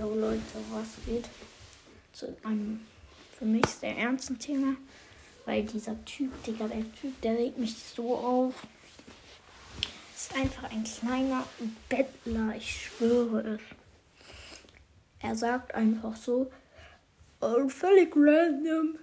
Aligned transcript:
Jo 0.00 0.14
Leute, 0.14 0.40
was 0.70 1.04
geht? 1.04 1.28
Zu 2.14 2.34
einem 2.42 2.80
für 3.38 3.44
mich 3.44 3.66
sehr 3.66 3.98
ernsten 3.98 4.38
Thema. 4.38 4.76
Weil 5.44 5.64
dieser 5.64 6.02
Typ, 6.06 6.42
Digga, 6.42 6.68
der 6.68 6.90
Typ, 6.94 7.20
der 7.20 7.32
regt 7.32 7.58
mich 7.58 7.76
so 7.76 8.16
auf. 8.16 8.54
Ist 10.16 10.34
einfach 10.34 10.70
ein 10.70 10.84
kleiner 10.84 11.44
Bettler, 11.90 12.54
ich 12.56 12.86
schwöre 12.86 13.56
es. 13.56 13.60
Er 15.18 15.36
sagt 15.36 15.74
einfach 15.74 16.16
so, 16.16 16.50
oh, 17.42 17.68
völlig 17.68 18.14
random. 18.16 18.98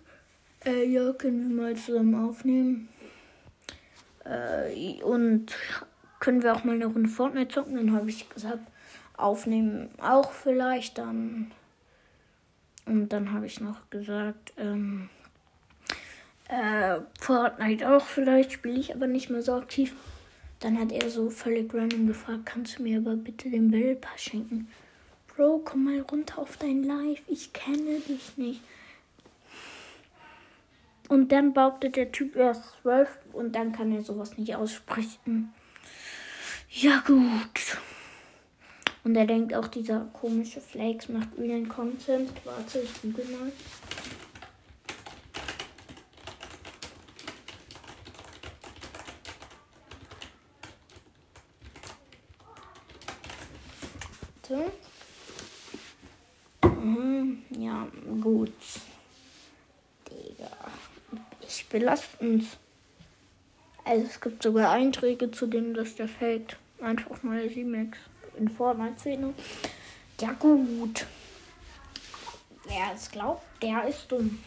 Äh, 0.66 0.86
ja, 0.86 1.14
können 1.14 1.50
wir 1.50 1.64
mal 1.64 1.76
zusammen 1.76 2.28
aufnehmen. 2.28 2.90
Äh, 4.26 5.04
und 5.04 5.56
können 6.20 6.42
wir 6.42 6.56
auch 6.56 6.64
mal 6.64 6.74
eine 6.74 6.88
Runde 6.88 7.10
Fortnite 7.10 7.54
zocken? 7.54 7.76
Dann 7.76 7.94
habe 7.94 8.10
ich 8.10 8.28
gesagt, 8.30 8.66
aufnehmen 9.18 9.90
auch 10.00 10.32
vielleicht. 10.32 10.98
Dann 10.98 11.52
und 12.88 13.10
dann 13.10 13.34
habe 13.34 13.46
ich 13.46 13.60
noch 13.60 13.90
gesagt, 13.90 14.54
ähm, 14.58 15.10
äh, 16.48 17.00
Fortnite 17.20 17.90
auch 17.90 18.06
vielleicht, 18.06 18.54
spiele 18.54 18.80
ich 18.80 18.96
aber 18.96 19.08
nicht 19.08 19.30
mehr 19.30 19.42
so 19.42 19.56
aktiv. 19.56 19.94
Dann 20.60 20.80
hat 20.80 20.92
er 20.92 21.10
so 21.10 21.30
völlig 21.30 21.74
random 21.74 22.08
gefragt, 22.08 22.46
kannst 22.46 22.80
du 22.80 22.84
mir 22.84 23.00
aber 23.00 23.16
bitte 23.16 23.50
den 23.50 23.70
Bellpass 23.70 24.22
schenken? 24.22 24.70
Bro, 25.28 25.62
komm 25.66 25.84
mal 25.84 26.00
runter 26.02 26.40
auf 26.40 26.58
dein 26.58 26.84
Live, 26.84 27.22
ich 27.28 27.54
kenne 27.54 28.00
dich 28.00 28.38
nicht. 28.38 28.62
Und 31.10 31.32
dann 31.32 31.54
behauptet 31.54 31.96
der 31.96 32.12
Typ 32.12 32.36
erst 32.36 32.64
zwölf 32.82 33.18
und 33.34 33.54
dann 33.54 33.72
kann 33.72 33.92
er 33.94 34.02
sowas 34.02 34.38
nicht 34.38 34.56
aussprechen. 34.56 35.54
Ja 36.70 37.04
gut. 37.06 37.78
Und 39.08 39.16
er 39.16 39.26
denkt 39.26 39.54
auch, 39.56 39.70
dieser 39.70 40.02
komische 40.12 40.60
Flakes 40.60 41.08
macht 41.08 41.30
realen 41.38 41.70
Content. 41.70 42.30
Warte, 42.44 42.80
ich 42.80 43.02
google 43.02 43.24
mal. 43.24 43.54
Warte. 54.50 54.72
Mhm, 56.64 57.44
ja, 57.58 57.88
gut. 58.20 58.52
Digga. 60.10 60.52
Ich 61.48 61.66
belasse 61.70 62.08
uns. 62.20 62.58
Also 63.86 64.06
es 64.06 64.20
gibt 64.20 64.44
sogar 64.44 64.72
Einträge, 64.72 65.32
zu 65.32 65.48
denen 65.48 65.74
das 65.74 65.96
der 65.96 66.10
Fake 66.10 66.58
einfach 66.82 67.24
mal 67.24 67.50
C-Max 67.50 67.98
in 68.38 68.50
Fortnite-Szene. 68.50 69.34
Ja 70.22 70.32
gut. 70.34 71.06
Wer 72.66 72.94
es 72.94 73.10
glaubt, 73.10 73.44
der 73.62 73.88
ist 73.88 74.12
dumm. 74.12 74.40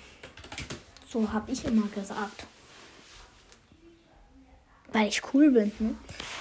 So 1.08 1.32
habe 1.32 1.50
ich 1.52 1.64
immer 1.64 1.88
gesagt. 1.88 2.47
Weil 4.92 5.08
ich 5.08 5.22
cool 5.32 5.50
bin, 5.50 5.72
ne? 5.78 5.94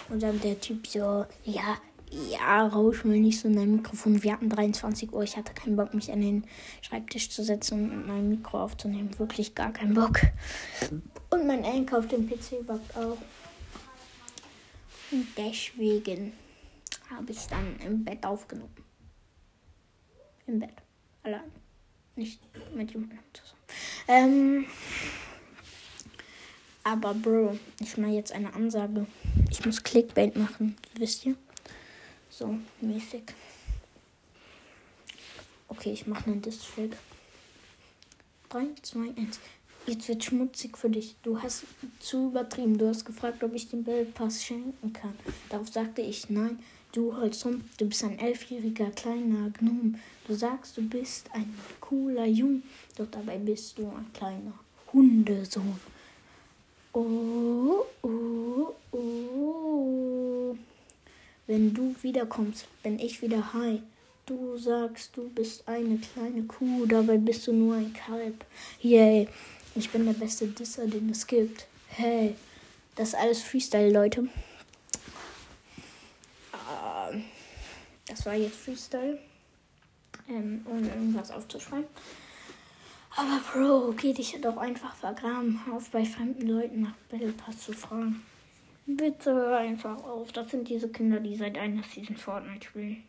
Und 0.10 0.24
dann 0.24 0.40
der 0.42 0.60
Typ 0.60 0.88
so, 0.88 1.26
ja, 1.44 1.78
ja, 2.12 2.66
rausch 2.68 3.04
mal 3.04 3.20
nicht 3.20 3.40
so 3.40 3.48
in 3.48 3.56
dein 3.56 3.76
Mikrofon. 3.76 4.24
Wir 4.24 4.34
hatten 4.34 4.50
23 4.50 5.14
Uhr. 5.14 5.24
Ich 5.24 5.38
hatte 5.38 5.54
keinen 5.54 5.76
Bock, 5.76 5.94
mich 5.94 6.12
an 6.12 6.22
den 6.22 6.46
Schreibtisch 6.82 7.30
zu 7.30 7.44
setzen 7.44 7.92
und 7.92 8.08
meinem 8.08 8.30
Mikro 8.30 8.64
aufzunehmen. 8.64 9.18
Wirklich 9.20 9.54
gar 9.54 9.72
keinen 9.72 9.94
Bock. 9.94 10.20
Und 11.30 11.46
mein 11.46 11.64
Enkel 11.64 12.00
auf 12.00 12.08
dem 12.08 12.28
PC 12.28 12.66
backt 12.66 12.98
auch. 12.98 13.18
Und 15.12 15.28
deswegen 15.38 16.34
habe 17.10 17.32
ich 17.32 17.48
dann 17.48 17.78
im 17.80 18.04
Bett 18.04 18.26
aufgenommen. 18.26 18.76
Im 20.48 20.60
Bett. 20.60 20.74
Allein. 21.24 21.52
Nicht 22.16 22.42
mit 22.74 22.92
jemandem 22.92 23.20
zusammen. 23.34 23.60
Ähm, 24.08 24.66
aber 26.84 27.14
Bro, 27.14 27.58
ich 27.80 27.98
mache 27.98 28.12
jetzt 28.12 28.32
eine 28.32 28.54
Ansage. 28.54 29.06
Ich 29.50 29.66
muss 29.66 29.84
Clickbait 29.84 30.36
machen, 30.36 30.76
wisst 30.96 31.26
ihr? 31.26 31.36
So, 32.30 32.58
mäßig. 32.82 33.24
Okay, 35.68 35.92
ich 35.92 36.08
mache 36.08 36.32
einen 36.32 36.42
Distrack. 36.42 36.98
3, 38.50 38.68
2, 38.82 39.00
1. 39.16 39.40
Jetzt 39.86 40.08
wird 40.08 40.24
schmutzig 40.24 40.78
für 40.78 40.90
dich. 40.90 41.16
Du 41.24 41.42
hast 41.42 41.66
zu 42.00 42.30
übertrieben. 42.30 42.78
Du 42.78 42.88
hast 42.88 43.06
gefragt, 43.06 43.44
ob 43.44 43.54
ich 43.54 43.70
den 43.70 43.84
Bildpass 43.84 44.44
schenken 44.44 44.94
kann. 44.94 45.14
Darauf 45.50 45.70
sagte 45.70 46.02
ich 46.02 46.30
nein. 46.30 46.60
Du 46.92 47.16
Holzum, 47.16 47.64
du 47.78 47.86
bist 47.86 48.04
ein 48.04 48.18
elfjähriger 48.18 48.90
kleiner 48.90 49.52
Gnome. 49.52 50.00
Du 50.28 50.34
sagst, 50.34 50.76
du 50.76 50.82
bist 50.82 51.30
ein 51.34 51.54
cooler 51.80 52.26
Jung, 52.26 52.64
doch 52.98 53.06
dabei 53.12 53.38
bist 53.38 53.78
du 53.78 53.86
ein 53.88 54.12
kleiner 54.12 54.54
Hundesohn. 54.92 55.80
Oh, 56.94 57.86
oh, 58.02 58.74
oh. 58.92 60.58
Wenn 61.46 61.76
du 61.76 61.96
wiederkommst, 62.02 62.66
bin 62.82 62.98
ich 62.98 63.22
wieder 63.22 63.54
high. 63.54 63.82
Du 64.26 64.58
sagst, 64.58 65.16
du 65.16 65.30
bist 65.30 65.68
eine 65.68 66.00
kleine 66.00 66.42
Kuh, 66.44 66.88
dabei 66.88 67.18
bist 67.18 67.46
du 67.46 67.54
nur 67.54 67.76
ein 67.76 67.94
Kalb. 67.94 68.44
Yay, 68.82 69.28
ich 69.76 69.92
bin 69.92 70.06
der 70.06 70.14
beste 70.14 70.48
Disser, 70.48 70.88
den 70.88 71.12
es 71.12 71.28
gibt. 71.28 71.68
Hey, 71.90 72.34
das 72.96 73.10
ist 73.10 73.16
alles 73.16 73.42
Freestyle, 73.44 73.92
Leute. 73.92 74.28
Das 78.10 78.26
war 78.26 78.34
jetzt 78.34 78.58
Freestyle. 78.58 79.20
Ähm, 80.28 80.66
ohne 80.70 80.88
irgendwas 80.90 81.32
aufzuschreiben. 81.32 81.88
Aber 83.16 83.40
Bro, 83.52 83.94
geh 83.94 84.14
dich 84.14 84.38
doch 84.42 84.58
einfach 84.58 84.96
vergraben 84.96 85.60
auf, 85.72 85.90
bei 85.90 86.06
fremden 86.06 86.48
Leuten 86.48 86.82
nach 86.82 86.94
Battle 87.10 87.32
Pass 87.32 87.60
zu 87.60 87.74
fragen. 87.74 88.24
Bitte 88.86 89.34
hör 89.34 89.58
einfach 89.58 90.04
auf. 90.04 90.32
Das 90.32 90.50
sind 90.52 90.68
diese 90.68 90.90
Kinder, 90.90 91.20
die 91.20 91.36
seit 91.36 91.58
einer 91.58 91.84
Season 91.84 92.18
Fortnite 92.18 92.66
spielen. 92.66 93.04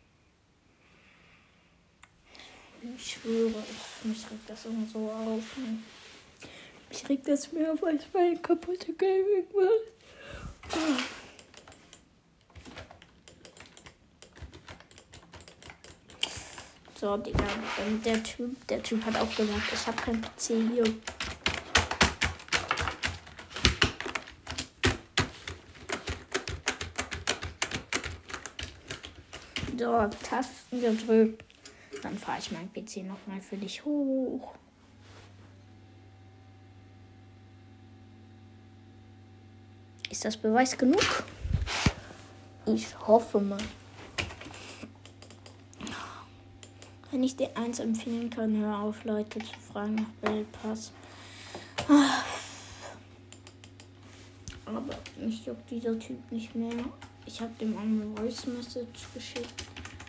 Ich 2.95 3.13
schwöre, 3.13 3.49
ich, 3.49 4.05
mich 4.05 4.31
regt 4.31 4.49
das 4.49 4.65
immer 4.65 4.87
so 4.91 5.09
auf. 5.11 5.43
Mich 6.89 7.09
regt 7.09 7.27
das 7.27 7.51
mehr 7.51 7.73
auf 7.73 7.83
als 7.83 8.05
meine 8.13 8.37
kaputte 8.37 8.93
Gaming 8.93 9.45
macht. 9.53 10.73
Oh. 10.73 11.20
So, 17.01 17.17
Digga. 17.17 17.43
Und 17.87 18.05
der 18.05 18.21
Typ, 18.21 18.67
der 18.67 18.83
Typ 18.83 19.03
hat 19.03 19.15
auch 19.15 19.35
gesagt, 19.35 19.73
ich 19.73 19.87
habe 19.87 19.97
kein 19.97 20.21
PC 20.21 20.71
hier. 20.71 20.83
So, 29.79 30.09
Tasten 30.29 30.79
gedrückt. 30.79 31.43
Dann 32.03 32.19
fahre 32.19 32.37
ich 32.37 32.51
meinen 32.51 32.71
PC 32.71 32.97
nochmal 32.97 33.41
für 33.41 33.57
dich 33.57 33.83
hoch. 33.83 34.53
Ist 40.07 40.23
das 40.23 40.37
Beweis 40.37 40.77
genug? 40.77 41.23
Ich 42.67 42.95
hoffe 43.07 43.39
mal. 43.39 43.57
Wenn 47.11 47.23
ich 47.23 47.35
dir 47.35 47.49
eins 47.57 47.79
empfehlen 47.79 48.29
kann, 48.29 48.55
hör 48.55 48.79
auf, 48.79 49.03
Leute 49.03 49.39
zu 49.39 49.59
fragen 49.59 49.95
nach 49.95 50.09
Bellpass. 50.21 50.93
Aber 54.65 54.81
mich 55.19 55.45
juckt 55.45 55.69
dieser 55.69 55.99
Typ 55.99 56.31
nicht 56.31 56.55
mehr. 56.55 56.71
Ich 57.25 57.41
habe 57.41 57.51
dem 57.59 57.77
eine 57.77 58.15
Voice 58.15 58.45
Message 58.45 59.07
geschickt. 59.13 59.65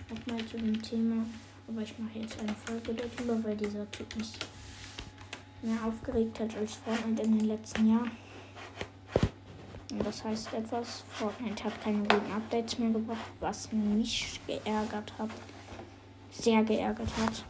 Nochmal 0.08 0.46
zu 0.46 0.56
dem 0.58 0.80
Thema. 0.80 1.26
Aber 1.66 1.80
ich 1.80 1.98
mache 1.98 2.20
jetzt 2.20 2.38
eine 2.38 2.54
Folge 2.54 2.94
darüber, 2.94 3.42
weil 3.42 3.56
dieser 3.56 3.90
Typ 3.90 4.14
mich 4.16 4.34
mehr 5.62 5.84
aufgeregt 5.84 6.38
hat 6.38 6.56
als 6.56 6.74
Fortnite 6.76 7.22
in 7.22 7.36
den 7.36 7.48
letzten 7.48 7.90
Jahren. 7.90 8.12
Und 9.90 10.06
das 10.06 10.22
heißt 10.22 10.54
etwas. 10.54 11.02
Fortnite 11.10 11.64
hat 11.64 11.82
keine 11.82 11.98
guten 11.98 12.30
Updates 12.30 12.78
mehr 12.78 12.90
gebracht, 12.90 13.32
was 13.40 13.72
mich 13.72 14.40
geärgert 14.46 15.12
hat 15.18 15.30
sehr 16.32 16.64
geärgert 16.64 17.10
hat. 17.18 17.44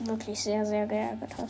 Wirklich 0.00 0.40
sehr, 0.40 0.64
sehr 0.64 0.86
geärgert 0.86 1.36
hat. 1.36 1.48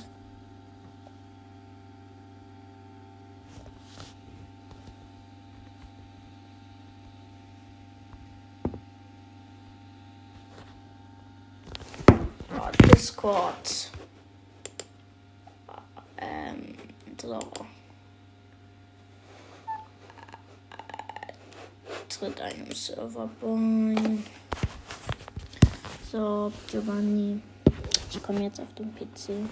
Oh, 12.51 12.87
Discord. 12.91 13.91
Ähm, 16.17 16.75
so. 17.21 17.39
Tritt 22.09 22.41
einem 22.41 22.73
Server 22.73 23.29
bei. 23.41 24.48
So, 26.11 26.51
Giovanni. 26.71 27.43
Ich 28.11 28.23
komme 28.23 28.45
jetzt 28.45 28.59
auf 28.61 28.73
den 28.73 28.95
PC. 28.95 29.45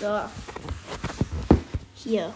So. 0.00 0.20
Hier. 1.94 2.32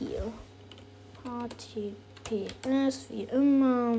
Hier. 0.00 0.32
HTTPS 1.22 3.08
wie 3.10 3.22
immer. 3.24 3.98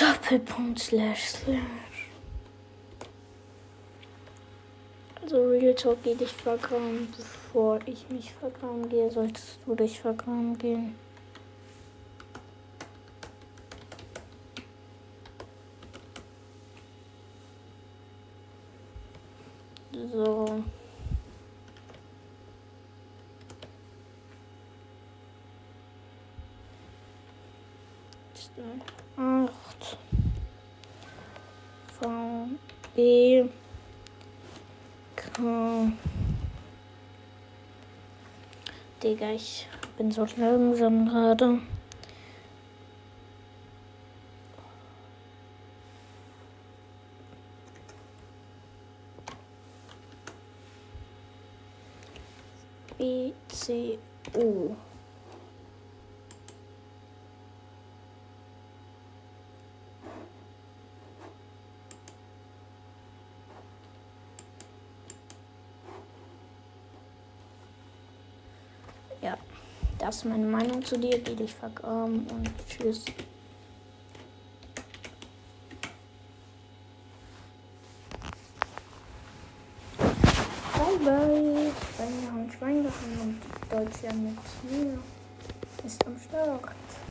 Doppelpunkt 0.00 0.78
slash 0.78 1.28
slash. 1.28 2.08
Also 5.20 5.48
Real 5.48 5.74
Talk 5.74 6.02
geh 6.02 6.14
dich 6.14 6.32
vergraben. 6.32 7.12
Bevor 7.14 7.80
ich 7.84 8.08
mich 8.08 8.32
vergraben 8.32 8.88
gehe, 8.88 9.10
solltest 9.10 9.58
du 9.66 9.74
dich 9.74 10.00
vergraben 10.00 10.56
gehen. 10.56 10.94
So. 19.92 20.64
Acht. 29.16 29.69
V. 32.00 32.48
B. 32.96 33.48
K. 35.16 35.92
Digga, 39.02 39.30
ich 39.32 39.66
bin 39.98 40.10
so 40.10 40.26
langsam 40.36 41.06
gerade. 41.06 41.60
B, 52.98 53.32
C, 53.48 53.98
O. 54.34 54.76
Ja, 69.22 69.36
das 70.00 70.16
ist 70.16 70.24
meine 70.24 70.46
Meinung 70.46 70.82
zu 70.84 70.98
dir. 70.98 71.18
Geh 71.18 71.34
dich 71.34 71.54
vergraben 71.54 72.26
und 72.28 72.50
tschüss. 72.68 73.04
Bye 79.98 80.98
bye. 81.04 81.72
Schweine 81.94 82.32
haben 82.32 82.50
Schwein 82.50 82.82
gehauen 82.82 83.20
und 83.22 83.40
Deutschland 83.70 84.22
mit 84.24 84.70
mir 84.70 84.98
ist 85.84 86.06
am 86.06 86.18
Start. 86.18 86.90